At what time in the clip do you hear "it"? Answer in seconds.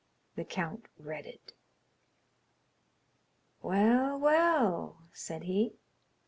1.27-1.53